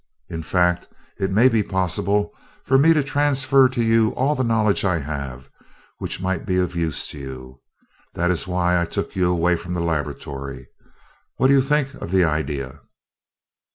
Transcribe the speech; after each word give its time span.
In 0.29 0.41
fact, 0.41 0.87
it 1.19 1.29
may 1.29 1.47
be 1.47 1.61
possible 1.61 2.33
for 2.63 2.79
me 2.79 2.91
to 2.91 3.03
transfer 3.03 3.69
to 3.69 3.83
you 3.83 4.09
all 4.15 4.33
the 4.33 4.43
knowledge 4.43 4.83
I 4.83 4.97
have 4.97 5.51
which 5.99 6.19
might 6.19 6.43
be 6.43 6.57
of 6.57 6.75
use 6.75 7.07
to 7.09 7.19
you. 7.19 7.61
That 8.15 8.31
is 8.31 8.47
why 8.47 8.81
I 8.81 8.85
took 8.85 9.15
you 9.15 9.31
away 9.31 9.55
from 9.55 9.75
the 9.75 9.79
laboratory. 9.81 10.67
What 11.35 11.49
do 11.49 11.53
you 11.53 11.61
think 11.61 11.93
of 11.93 12.09
the 12.09 12.23
idea?" 12.23 12.81